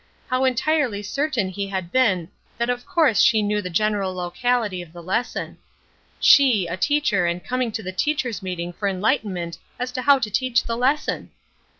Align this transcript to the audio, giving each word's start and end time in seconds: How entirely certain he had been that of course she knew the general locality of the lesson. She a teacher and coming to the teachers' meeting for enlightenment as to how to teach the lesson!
How 0.29 0.45
entirely 0.45 1.03
certain 1.03 1.49
he 1.49 1.67
had 1.67 1.91
been 1.91 2.29
that 2.57 2.71
of 2.71 2.87
course 2.87 3.21
she 3.21 3.43
knew 3.43 3.61
the 3.61 3.69
general 3.69 4.15
locality 4.15 4.81
of 4.81 4.93
the 4.93 5.03
lesson. 5.03 5.59
She 6.19 6.65
a 6.65 6.75
teacher 6.75 7.27
and 7.27 7.45
coming 7.45 7.71
to 7.71 7.83
the 7.83 7.91
teachers' 7.91 8.41
meeting 8.41 8.73
for 8.73 8.87
enlightenment 8.87 9.59
as 9.77 9.91
to 9.91 10.01
how 10.01 10.17
to 10.17 10.31
teach 10.31 10.63
the 10.63 10.75
lesson! 10.75 11.29